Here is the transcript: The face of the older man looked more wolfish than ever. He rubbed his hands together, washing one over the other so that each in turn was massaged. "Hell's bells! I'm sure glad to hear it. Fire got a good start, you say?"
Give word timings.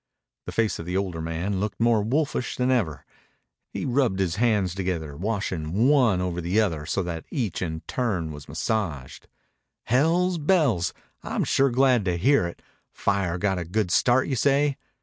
The 0.47 0.51
face 0.51 0.79
of 0.79 0.87
the 0.87 0.97
older 0.97 1.21
man 1.21 1.59
looked 1.59 1.79
more 1.79 2.01
wolfish 2.01 2.55
than 2.55 2.71
ever. 2.71 3.05
He 3.69 3.85
rubbed 3.85 4.17
his 4.19 4.37
hands 4.37 4.73
together, 4.73 5.15
washing 5.15 5.87
one 5.87 6.19
over 6.21 6.41
the 6.41 6.59
other 6.59 6.87
so 6.87 7.03
that 7.03 7.23
each 7.29 7.61
in 7.61 7.81
turn 7.81 8.31
was 8.31 8.49
massaged. 8.49 9.27
"Hell's 9.83 10.39
bells! 10.39 10.91
I'm 11.21 11.43
sure 11.43 11.69
glad 11.69 12.03
to 12.05 12.17
hear 12.17 12.47
it. 12.47 12.63
Fire 12.91 13.37
got 13.37 13.59
a 13.59 13.63
good 13.63 13.91
start, 13.91 14.27
you 14.27 14.35
say?" 14.35 14.75